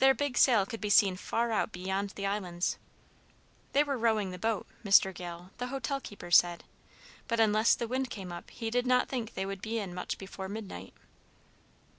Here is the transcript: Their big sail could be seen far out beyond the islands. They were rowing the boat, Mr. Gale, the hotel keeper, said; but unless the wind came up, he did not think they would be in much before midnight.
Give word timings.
Their 0.00 0.12
big 0.12 0.36
sail 0.36 0.66
could 0.66 0.82
be 0.82 0.90
seen 0.90 1.16
far 1.16 1.50
out 1.50 1.72
beyond 1.72 2.10
the 2.10 2.26
islands. 2.26 2.76
They 3.72 3.82
were 3.82 3.96
rowing 3.96 4.30
the 4.30 4.38
boat, 4.38 4.66
Mr. 4.84 5.14
Gale, 5.14 5.50
the 5.56 5.68
hotel 5.68 5.98
keeper, 5.98 6.30
said; 6.30 6.64
but 7.26 7.40
unless 7.40 7.74
the 7.74 7.88
wind 7.88 8.10
came 8.10 8.30
up, 8.30 8.50
he 8.50 8.68
did 8.68 8.86
not 8.86 9.08
think 9.08 9.32
they 9.32 9.46
would 9.46 9.62
be 9.62 9.78
in 9.78 9.94
much 9.94 10.18
before 10.18 10.50
midnight. 10.50 10.92